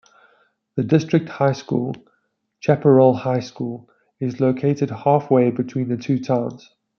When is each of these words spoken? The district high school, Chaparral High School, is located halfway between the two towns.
The 0.77 0.83
district 0.83 1.29
high 1.29 1.51
school, 1.51 1.93
Chaparral 2.59 3.13
High 3.13 3.41
School, 3.41 3.87
is 4.19 4.39
located 4.39 4.89
halfway 4.89 5.51
between 5.51 5.89
the 5.89 5.97
two 5.97 6.17
towns. 6.17 6.67